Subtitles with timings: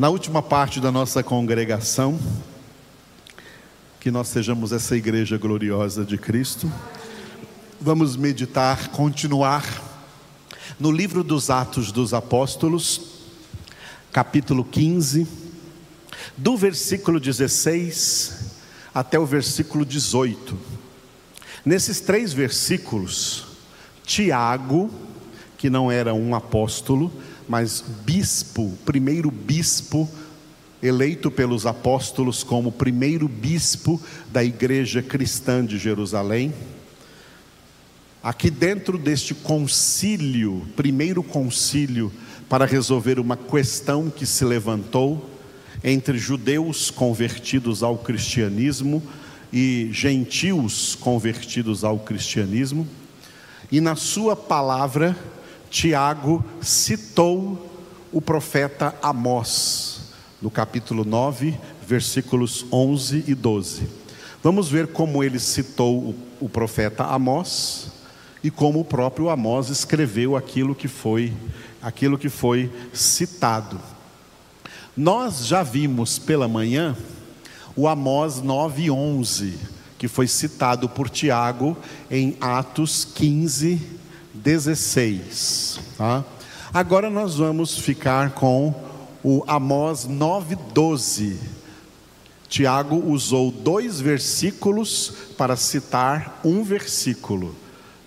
[0.00, 2.18] Na última parte da nossa congregação,
[4.00, 6.72] que nós sejamos essa igreja gloriosa de Cristo,
[7.78, 9.62] vamos meditar, continuar
[10.78, 13.26] no livro dos Atos dos Apóstolos,
[14.10, 15.28] capítulo 15,
[16.34, 18.54] do versículo 16
[18.94, 20.58] até o versículo 18.
[21.62, 23.48] Nesses três versículos,
[24.06, 24.90] Tiago,
[25.58, 27.12] que não era um apóstolo,
[27.50, 30.08] mas bispo, primeiro bispo,
[30.80, 36.54] eleito pelos apóstolos como primeiro bispo da igreja cristã de Jerusalém.
[38.22, 42.12] Aqui dentro deste concílio, primeiro concílio
[42.48, 45.28] para resolver uma questão que se levantou
[45.82, 49.02] entre judeus convertidos ao cristianismo
[49.52, 52.86] e gentios convertidos ao cristianismo,
[53.72, 55.16] e na sua palavra,
[55.70, 57.70] Tiago citou
[58.12, 60.00] o profeta Amós,
[60.42, 61.56] no capítulo 9,
[61.86, 63.88] versículos 11 e 12.
[64.42, 67.86] Vamos ver como ele citou o, profeta Amós
[68.42, 71.32] e como o próprio Amós escreveu aquilo que foi
[71.80, 73.80] aquilo que foi citado.
[74.96, 76.96] Nós já vimos pela manhã
[77.76, 79.54] o Amós 9:11,
[79.96, 81.76] que foi citado por Tiago
[82.10, 83.99] em Atos 15,
[84.34, 85.80] 16.
[85.96, 86.24] Tá?
[86.72, 88.74] Agora nós vamos ficar com
[89.22, 91.36] o Amós 9:12.
[92.48, 97.54] Tiago usou dois versículos para citar um versículo.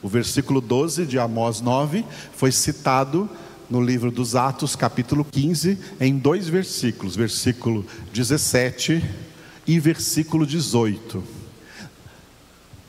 [0.01, 3.29] O versículo 12 de Amós 9 foi citado
[3.69, 9.03] no livro dos Atos, capítulo 15, em dois versículos, versículo 17
[9.66, 11.42] e versículo 18.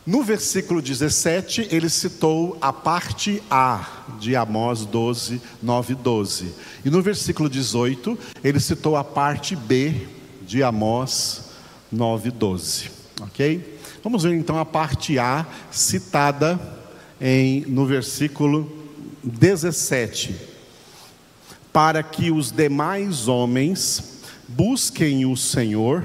[0.06, 6.52] No versículo 17, ele citou a parte A de Amós 12, 9 12.
[6.84, 10.06] E no versículo 18, ele citou a parte B
[10.46, 11.44] de Amós
[11.90, 12.90] 9, 12.
[13.22, 13.78] Ok?
[14.02, 16.60] Vamos ver então a parte A citada
[17.18, 18.70] em, no versículo
[19.22, 20.34] 17.
[21.72, 26.04] Para que os demais homens busquem o Senhor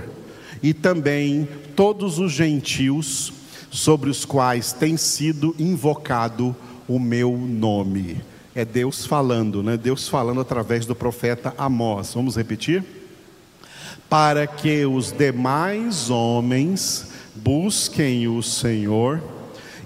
[0.63, 3.38] e também todos os gentios
[3.69, 6.55] sobre os quais tem sido invocado
[6.87, 8.21] o meu nome.
[8.55, 9.77] É Deus falando, né?
[9.77, 12.13] Deus falando através do profeta Amós.
[12.13, 12.83] Vamos repetir?
[14.09, 19.21] Para que os demais homens busquem o Senhor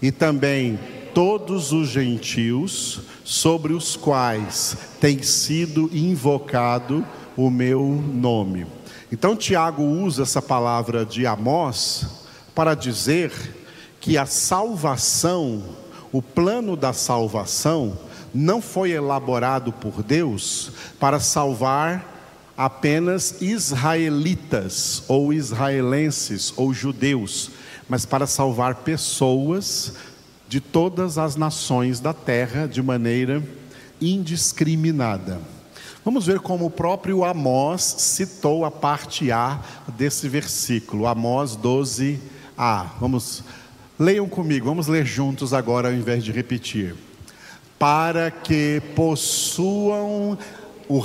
[0.02, 0.80] e também
[1.14, 7.06] todos os gentios sobre os quais tem sido invocado
[7.36, 7.84] o meu
[8.14, 8.66] nome.
[9.12, 12.08] Então, Tiago usa essa palavra de Amós
[12.56, 13.32] para dizer
[14.04, 15.64] que a salvação,
[16.12, 17.98] o plano da salvação,
[18.34, 27.52] não foi elaborado por Deus para salvar apenas israelitas, ou israelenses, ou judeus,
[27.88, 29.94] mas para salvar pessoas
[30.50, 33.42] de todas as nações da terra de maneira
[34.02, 35.40] indiscriminada.
[36.04, 39.62] Vamos ver como o próprio Amós citou a parte A
[39.98, 42.20] desse versículo, Amós 12a.
[43.00, 43.42] Vamos,
[44.04, 46.94] leiam comigo, vamos ler juntos agora ao invés de repetir.
[47.80, 50.38] Para que possuam
[50.90, 51.02] o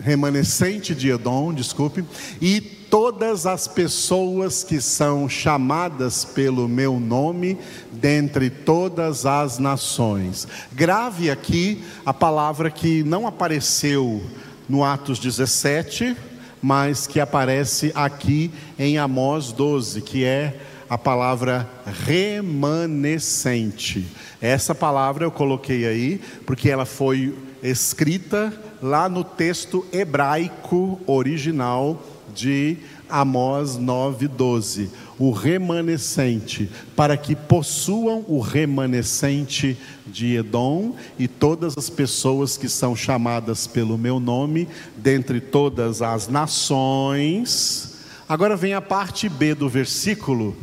[0.00, 2.04] remanescente de Edom, desculpe,
[2.40, 7.58] e todas as pessoas que são chamadas pelo meu nome
[7.92, 10.48] dentre todas as nações.
[10.72, 14.22] Grave aqui a palavra que não apareceu
[14.66, 16.16] no Atos 17,
[16.62, 20.58] mas que aparece aqui em Amós 12, que é
[20.88, 21.68] a palavra
[22.06, 24.06] remanescente.
[24.40, 32.02] Essa palavra eu coloquei aí porque ela foi escrita lá no texto hebraico original
[32.34, 32.78] de
[33.08, 39.76] Amós 9:12, o remanescente, para que possuam o remanescente
[40.06, 46.28] de Edom e todas as pessoas que são chamadas pelo meu nome, dentre todas as
[46.28, 47.96] nações.
[48.28, 50.54] Agora vem a parte B do versículo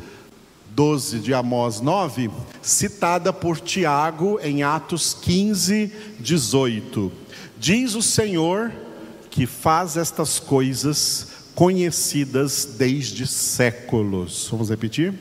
[0.75, 2.29] 12 de Amós 9,
[2.61, 5.89] citada por Tiago em Atos 15,
[6.19, 7.11] 18.
[7.57, 8.73] Diz o Senhor
[9.31, 14.49] que faz estas coisas conhecidas desde séculos.
[14.51, 15.13] Vamos repetir?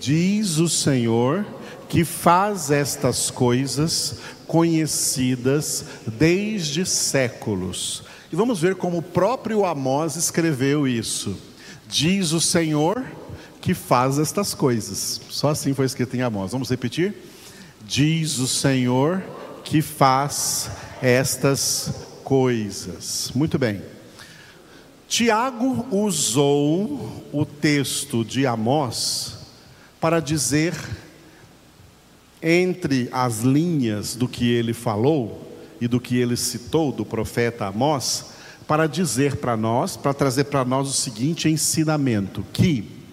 [0.00, 1.44] Diz o Senhor
[1.86, 8.02] que faz estas coisas conhecidas desde séculos.
[8.32, 11.36] E vamos ver como o próprio Amós escreveu isso.
[11.86, 13.04] Diz o Senhor
[13.64, 15.22] que faz estas coisas.
[15.30, 16.52] Só assim foi escrito em Amós.
[16.52, 17.14] Vamos repetir?
[17.80, 19.22] Diz o Senhor
[19.64, 20.70] que faz
[21.00, 21.90] estas
[22.22, 23.32] coisas.
[23.34, 23.80] Muito bem.
[25.08, 29.38] Tiago usou o texto de Amós
[29.98, 30.74] para dizer,
[32.42, 38.26] entre as linhas do que ele falou e do que ele citou do profeta Amós,
[38.68, 43.03] para dizer para nós, para trazer para nós o seguinte ensinamento: que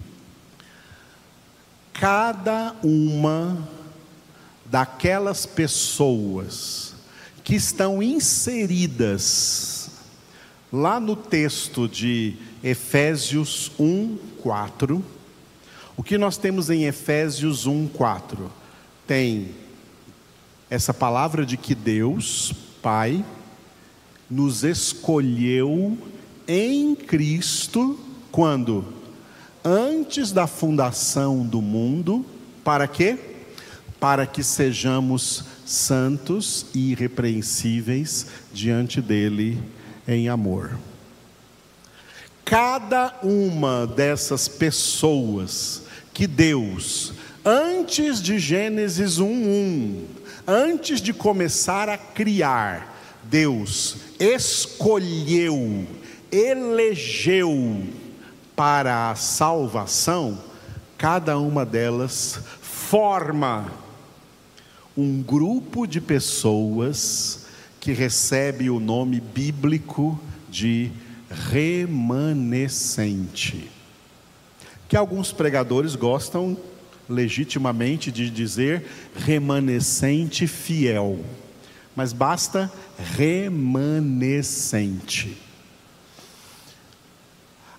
[2.02, 3.56] cada uma
[4.64, 6.96] daquelas pessoas
[7.44, 9.88] que estão inseridas
[10.72, 15.04] lá no texto de Efésios 1, 4,
[15.96, 18.50] o que nós temos em Efésios 1, 4?
[19.06, 19.54] Tem
[20.68, 22.52] essa palavra de que Deus,
[22.82, 23.24] Pai,
[24.28, 25.96] nos escolheu
[26.48, 27.96] em Cristo,
[28.32, 29.01] quando?
[29.64, 32.26] Antes da fundação do mundo,
[32.64, 33.16] para quê?
[34.00, 39.62] Para que sejamos santos e irrepreensíveis diante dele
[40.06, 40.76] em amor.
[42.44, 45.82] Cada uma dessas pessoas
[46.12, 47.12] que Deus,
[47.44, 50.04] antes de Gênesis 1:1,
[50.46, 55.86] antes de começar a criar, Deus escolheu,
[56.32, 58.01] elegeu
[58.62, 60.38] para a salvação,
[60.96, 63.72] cada uma delas forma
[64.96, 67.46] um grupo de pessoas
[67.80, 70.16] que recebe o nome bíblico
[70.48, 70.92] de
[71.50, 73.68] remanescente.
[74.88, 76.56] Que alguns pregadores gostam
[77.08, 78.86] legitimamente de dizer
[79.16, 81.18] remanescente fiel
[81.94, 82.72] mas basta
[83.16, 85.36] remanescente.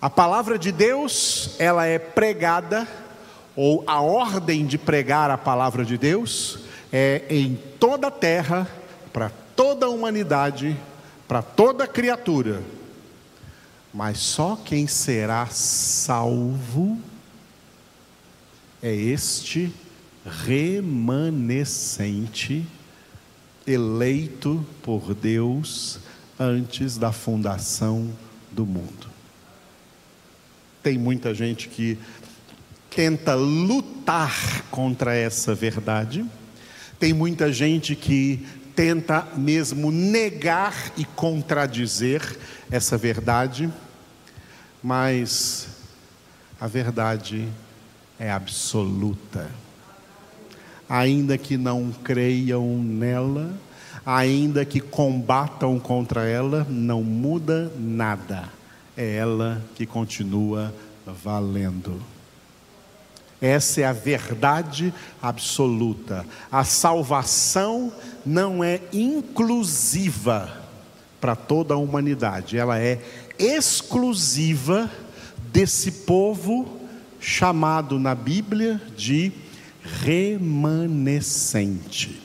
[0.04, 2.86] A palavra de Deus, ela é pregada,
[3.56, 6.60] ou a ordem de pregar a palavra de Deus,
[6.92, 8.68] é em toda a terra,
[9.14, 10.78] para toda a humanidade,
[11.26, 12.62] para toda criatura.
[13.94, 17.00] Mas só quem será salvo
[18.82, 19.74] é este
[20.46, 22.68] remanescente
[23.66, 25.98] eleito por Deus
[26.38, 28.12] antes da fundação
[28.52, 29.13] do mundo.
[30.84, 31.98] Tem muita gente que
[32.94, 36.24] tenta lutar contra essa verdade,
[37.00, 38.46] tem muita gente que
[38.76, 42.22] tenta mesmo negar e contradizer
[42.72, 43.72] essa verdade,
[44.82, 45.68] mas
[46.60, 47.48] a verdade
[48.20, 49.50] é absoluta.
[50.88, 53.54] Ainda que não creiam nela,
[54.06, 58.50] ainda que combatam contra ela, não muda nada.
[58.96, 60.74] É ela que continua
[61.24, 62.02] valendo.
[63.42, 66.26] Essa é a verdade absoluta.
[66.50, 67.92] A salvação
[68.26, 70.64] não é inclusiva
[71.20, 73.02] para toda a humanidade, ela é
[73.40, 74.90] exclusiva
[75.52, 76.80] desse povo
[77.20, 79.32] chamado na Bíblia de
[79.84, 82.22] remanescente.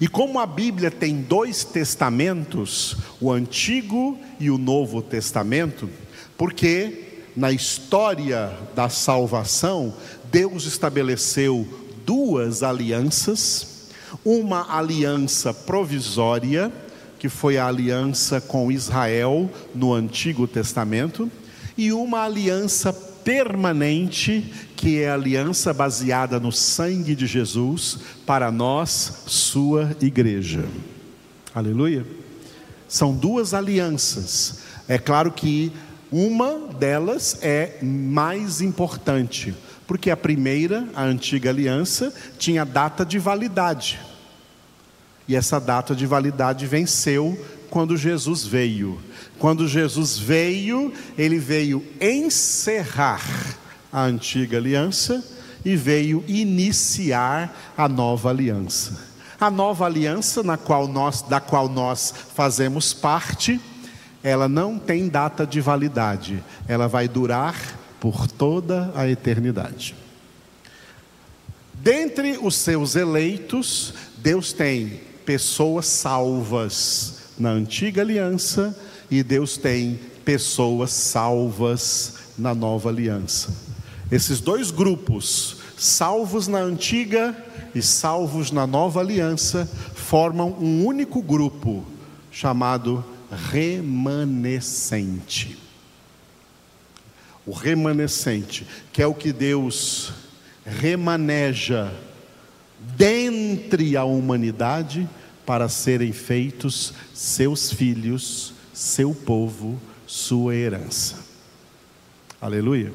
[0.00, 5.90] E como a Bíblia tem dois testamentos, o Antigo e o Novo Testamento,
[6.38, 9.94] porque na história da salvação,
[10.30, 11.68] Deus estabeleceu
[12.06, 13.90] duas alianças,
[14.24, 16.72] uma aliança provisória,
[17.18, 21.30] que foi a aliança com Israel no Antigo Testamento,
[21.76, 29.24] e uma aliança permanente, que é a aliança baseada no sangue de Jesus para nós,
[29.26, 30.64] sua igreja.
[31.54, 32.06] Aleluia.
[32.88, 34.60] São duas alianças.
[34.88, 35.70] É claro que
[36.10, 39.54] uma delas é mais importante,
[39.86, 44.00] porque a primeira, a antiga aliança, tinha data de validade.
[45.28, 48.98] E essa data de validade venceu quando Jesus veio.
[49.38, 53.20] Quando Jesus veio, ele veio encerrar
[53.92, 55.24] a antiga aliança
[55.64, 59.08] e veio iniciar a nova aliança.
[59.40, 63.60] A nova aliança na qual nós, da qual nós fazemos parte,
[64.22, 67.56] ela não tem data de validade, ela vai durar
[67.98, 69.94] por toda a eternidade.
[71.74, 78.76] Dentre os seus eleitos, Deus tem pessoas salvas na antiga aliança
[79.10, 83.69] e Deus tem pessoas salvas na nova aliança.
[84.10, 87.36] Esses dois grupos, salvos na antiga
[87.74, 91.86] e salvos na nova aliança, formam um único grupo
[92.30, 93.02] chamado
[93.52, 95.56] remanescente.
[97.46, 100.12] O remanescente, que é o que Deus
[100.64, 101.92] remaneja
[102.96, 105.08] dentre a humanidade
[105.46, 111.16] para serem feitos seus filhos, seu povo, sua herança.
[112.40, 112.92] Aleluia.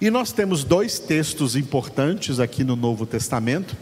[0.00, 3.76] E nós temos dois textos importantes aqui no Novo Testamento,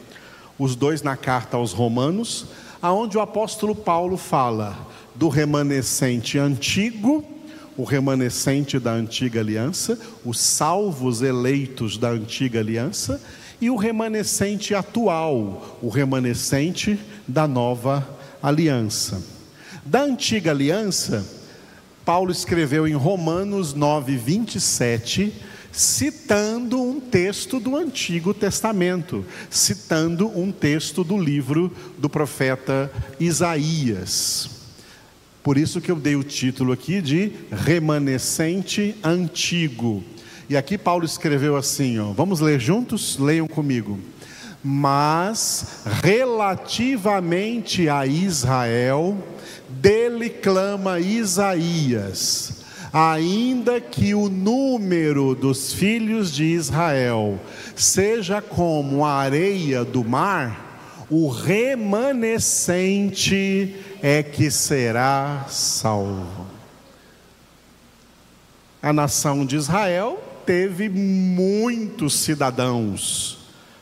[0.58, 2.46] os dois na carta aos Romanos,
[2.82, 4.76] aonde o apóstolo Paulo fala
[5.14, 7.24] do remanescente antigo,
[7.76, 13.20] o remanescente da antiga aliança, os salvos eleitos da antiga aliança,
[13.58, 18.06] e o remanescente atual, o remanescente da nova
[18.42, 19.22] aliança.
[19.84, 21.24] Da antiga aliança,
[22.04, 25.32] Paulo escreveu em Romanos 9, 27,
[25.72, 34.50] citando um texto do Antigo Testamento, citando um texto do livro do profeta Isaías.
[35.42, 40.04] Por isso que eu dei o título aqui de remanescente antigo.
[40.48, 43.18] E aqui Paulo escreveu assim, ó, vamos ler juntos?
[43.18, 43.98] Leiam comigo.
[44.62, 49.18] Mas relativamente a Israel,
[49.68, 52.61] dele clama Isaías:
[52.92, 57.40] ainda que o número dos filhos de Israel
[57.74, 66.46] seja como a areia do mar, o remanescente é que será salvo.
[68.82, 73.38] A nação de Israel teve muitos cidadãos,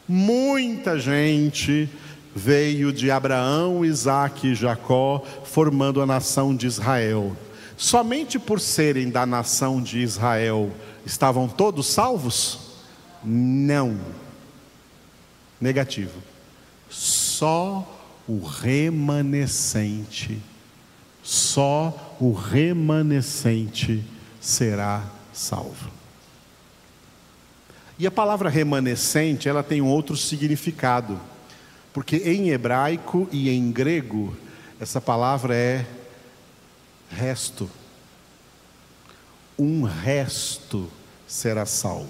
[0.07, 1.89] muita gente
[2.35, 7.37] veio de Abraão, Isaac e Jacó, formando a nação de Israel.
[7.81, 10.71] Somente por serem da nação de Israel,
[11.07, 12.59] estavam todos salvos?
[13.25, 13.99] Não.
[15.59, 16.21] Negativo.
[16.91, 17.91] Só
[18.29, 20.39] o remanescente,
[21.23, 24.05] só o remanescente
[24.39, 25.91] será salvo.
[27.99, 31.19] E a palavra remanescente, ela tem um outro significado,
[31.95, 34.37] porque em hebraico e em grego,
[34.79, 35.87] essa palavra é
[37.11, 37.69] resto.
[39.59, 40.91] Um resto
[41.27, 42.09] será salvo.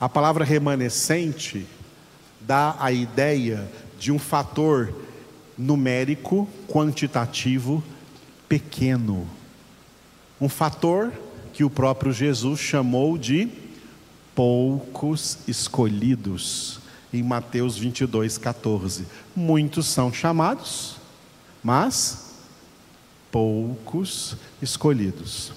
[0.00, 1.66] A palavra remanescente
[2.40, 4.92] dá a ideia de um fator
[5.56, 7.82] numérico, quantitativo,
[8.48, 9.26] pequeno.
[10.40, 11.12] Um fator
[11.52, 13.48] que o próprio Jesus chamou de
[14.34, 16.78] poucos escolhidos,
[17.12, 19.06] em Mateus 22, 14.
[19.34, 20.96] Muitos são chamados,
[21.64, 22.25] mas
[23.36, 25.52] poucos escolhidos.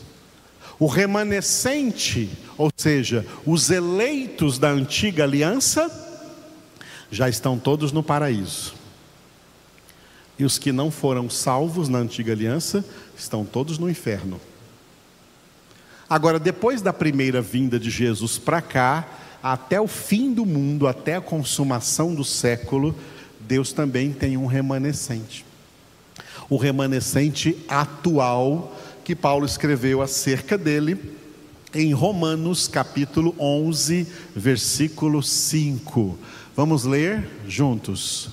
[0.77, 5.89] O remanescente, ou seja, os eleitos da antiga aliança,
[7.09, 8.73] já estão todos no paraíso.
[10.37, 12.83] E os que não foram salvos na antiga aliança
[13.17, 14.41] estão todos no inferno.
[16.09, 19.07] Agora, depois da primeira vinda de Jesus para cá,
[19.41, 22.93] até o fim do mundo, até a consumação do século,
[23.39, 25.47] Deus também tem um remanescente.
[26.49, 30.97] O remanescente atual que Paulo escreveu acerca dele
[31.73, 36.17] em Romanos capítulo 11, versículo 5.
[36.55, 38.29] Vamos ler juntos.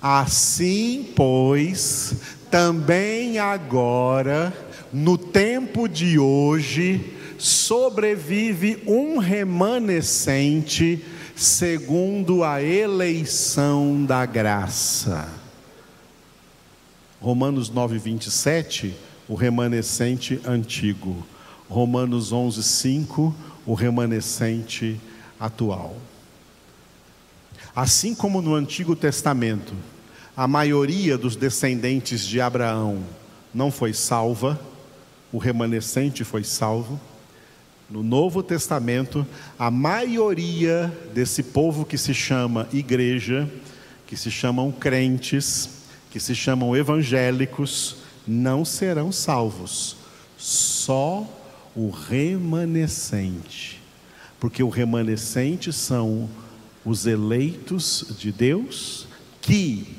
[0.00, 2.16] Assim, pois,
[2.50, 4.52] também agora
[4.92, 11.02] no tempo de hoje, sobrevive um remanescente
[11.34, 15.41] segundo a eleição da graça.
[17.22, 18.96] Romanos 9, 27,
[19.28, 21.24] o remanescente antigo.
[21.68, 23.32] Romanos 11, 5,
[23.64, 25.00] o remanescente
[25.38, 25.96] atual.
[27.76, 29.72] Assim como no Antigo Testamento,
[30.36, 33.04] a maioria dos descendentes de Abraão
[33.54, 34.60] não foi salva,
[35.32, 37.00] o remanescente foi salvo.
[37.88, 39.24] No Novo Testamento,
[39.56, 43.48] a maioria desse povo que se chama igreja,
[44.08, 45.81] que se chamam crentes,
[46.12, 47.96] que se chamam evangélicos,
[48.28, 49.96] não serão salvos.
[50.36, 51.26] Só
[51.74, 53.80] o remanescente.
[54.38, 56.28] Porque o remanescente são
[56.84, 59.06] os eleitos de Deus,
[59.40, 59.96] que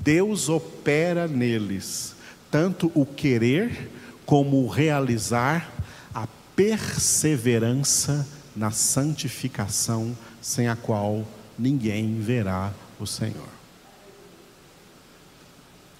[0.00, 2.16] Deus opera neles,
[2.50, 3.88] tanto o querer
[4.26, 5.72] como realizar
[6.12, 6.26] a
[6.56, 8.26] perseverança
[8.56, 11.24] na santificação, sem a qual
[11.56, 13.61] ninguém verá o Senhor.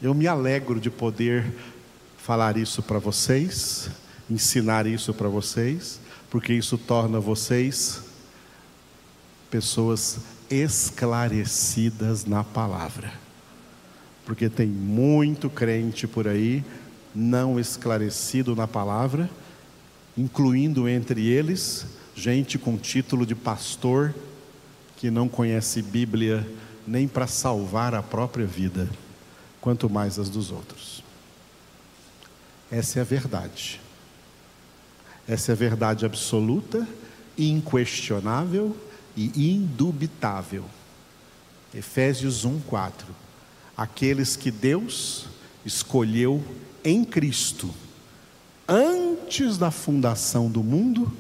[0.02, 1.44] Eu me alegro de poder
[2.18, 3.88] falar isso para vocês,
[4.28, 8.02] ensinar isso para vocês, porque isso torna vocês
[9.49, 10.18] pessoas
[10.50, 13.12] esclarecidas na palavra.
[14.26, 16.64] Porque tem muito crente por aí
[17.14, 19.30] não esclarecido na palavra,
[20.18, 24.12] incluindo entre eles gente com título de pastor
[24.97, 26.44] que não conhece Bíblia
[26.85, 28.88] nem para salvar a própria vida,
[29.62, 31.02] quanto mais as dos outros.
[32.71, 33.81] Essa é a verdade.
[35.26, 36.87] Essa é a verdade absoluta,
[37.38, 38.76] inquestionável
[39.16, 40.64] e indubitável.
[41.73, 43.07] Efésios 1, 4.
[43.76, 45.26] Aqueles que Deus
[45.64, 46.45] escolheu
[46.85, 47.73] em Cristo,
[48.66, 51.11] antes da fundação do mundo,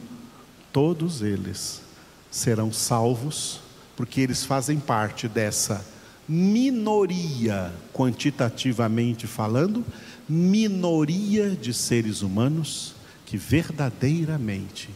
[0.72, 1.80] todos eles
[2.28, 3.60] serão salvos,
[3.96, 5.91] porque eles fazem parte dessa
[6.32, 9.84] minoria, quantitativamente falando,
[10.26, 12.94] minoria de seres humanos
[13.26, 14.88] que verdadeiramente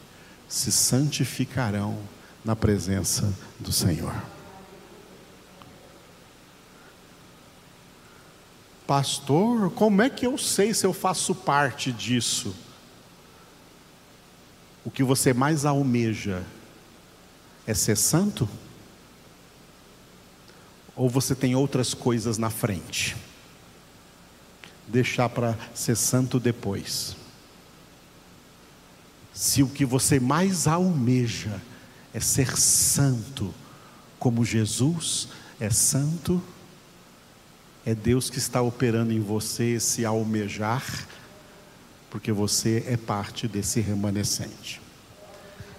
[0.49, 1.99] se santificarão
[2.43, 4.15] na presença do Senhor.
[8.87, 12.57] Pastor, como é que eu sei se eu faço parte disso?
[14.87, 16.43] O que você mais almeja
[17.67, 18.49] é ser santo?
[20.97, 23.15] Ou você tem outras coisas na frente?
[24.89, 27.15] Deixar para ser santo depois.
[29.35, 31.61] Se o que você mais almeja
[32.15, 33.55] é ser santo,
[34.19, 35.29] como Jesus
[35.61, 36.43] é santo,
[37.85, 40.83] é Deus que está operando em você esse almejar,
[42.11, 44.81] porque você é parte desse remanescente.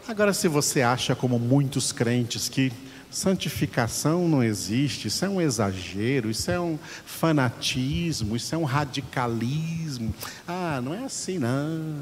[0.07, 2.71] Agora, se você acha, como muitos crentes, que
[3.09, 10.13] santificação não existe, isso é um exagero, isso é um fanatismo, isso é um radicalismo,
[10.47, 11.95] ah, não é assim não.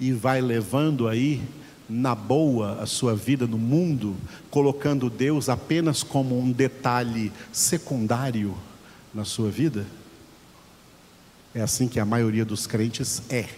[0.00, 1.42] E vai levando aí
[1.88, 4.16] na boa a sua vida no mundo,
[4.50, 8.56] colocando Deus apenas como um detalhe secundário
[9.14, 9.86] na sua vida?
[11.54, 13.48] É assim que a maioria dos crentes é.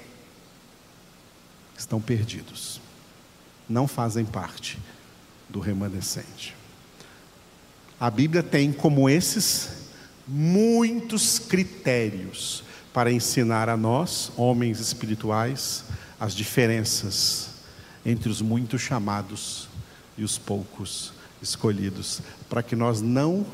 [1.76, 2.80] Estão perdidos.
[3.68, 4.78] Não fazem parte
[5.52, 6.54] do remanescente.
[7.98, 9.90] A Bíblia tem como esses
[10.26, 15.84] muitos critérios para ensinar a nós, homens espirituais,
[16.18, 17.48] as diferenças
[18.04, 19.68] entre os muitos chamados
[20.16, 23.46] e os poucos escolhidos, para que nós não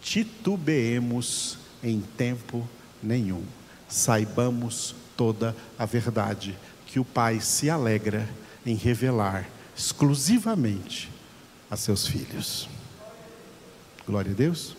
[0.00, 2.68] titubeemos em tempo
[3.02, 3.42] nenhum.
[3.88, 8.28] Saibamos toda a verdade que o Pai se alegra
[8.64, 11.08] em revelar exclusivamente
[11.70, 12.68] a seus filhos.
[14.04, 14.76] Glória a Deus.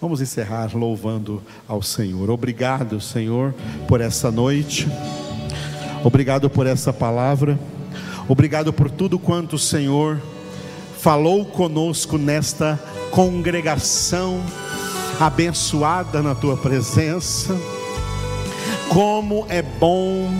[0.00, 2.30] Vamos encerrar louvando ao Senhor.
[2.30, 3.54] Obrigado, Senhor,
[3.86, 4.88] por essa noite.
[6.02, 7.58] Obrigado por essa palavra.
[8.26, 10.20] Obrigado por tudo quanto o Senhor
[10.98, 12.78] falou conosco nesta
[13.10, 14.42] congregação
[15.20, 17.54] abençoada na tua presença.
[18.88, 20.30] Como é bom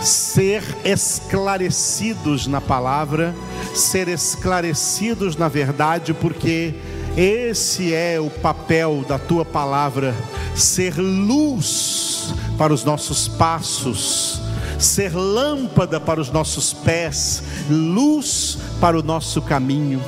[0.00, 3.34] ser esclarecidos na palavra,
[3.74, 6.74] ser esclarecidos na verdade, porque
[7.16, 10.14] esse é o papel da tua palavra,
[10.54, 14.40] ser luz para os nossos passos,
[14.78, 20.02] ser lâmpada para os nossos pés, luz para o nosso caminho.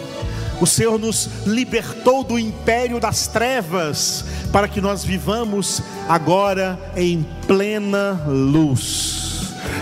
[0.60, 8.22] O Senhor nos libertou do império das trevas para que nós vivamos agora em plena
[8.28, 9.29] luz.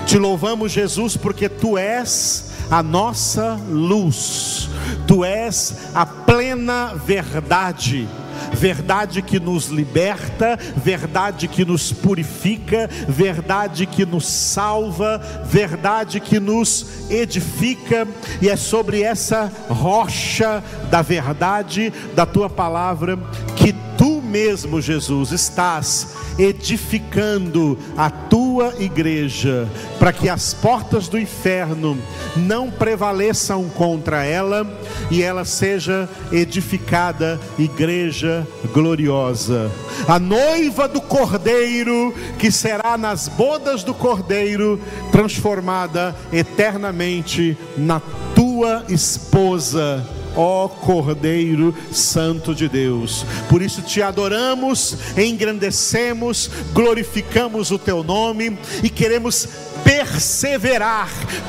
[0.07, 4.69] Te louvamos, Jesus, porque tu és a nossa luz,
[5.07, 8.09] tu és a plena verdade.
[8.53, 17.11] Verdade que nos liberta, verdade que nos purifica, verdade que nos salva, verdade que nos
[17.11, 18.07] edifica,
[18.41, 23.19] e é sobre essa rocha da verdade, da tua palavra,
[23.59, 29.69] que tu mesmo, Jesus, estás edificando a tua igreja,
[29.99, 31.99] para que as portas do inferno
[32.37, 34.67] não prevaleçam contra ela
[35.11, 39.71] e ela seja edificada igreja gloriosa.
[40.07, 48.01] A noiva do Cordeiro, que será nas bodas do Cordeiro, transformada eternamente na
[48.35, 50.07] tua esposa
[50.39, 53.27] ó Cordeiro Santo de Deus.
[53.49, 59.49] Por isso te adoramos, engrandecemos, glorificamos o teu nome e queremos
[59.83, 61.09] perseverar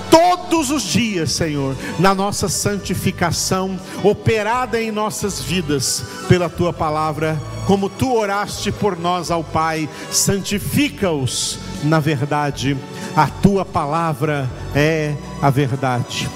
[0.10, 7.90] todos os dias, Senhor, na nossa santificação operada em nossas vidas pela tua palavra, como
[7.90, 12.76] tu oraste por nós ao Pai, santifica-os na verdade.
[13.16, 16.28] A tua palavra é a verdade.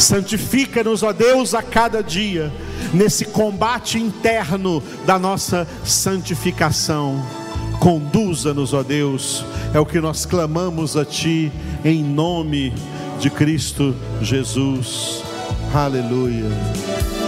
[0.00, 2.50] Santifica-nos, ó Deus, a cada dia,
[2.92, 7.22] nesse combate interno da nossa santificação.
[7.78, 11.52] Conduza-nos, ó Deus, é o que nós clamamos a Ti,
[11.84, 12.72] em nome
[13.18, 15.22] de Cristo Jesus.
[15.74, 16.48] Aleluia.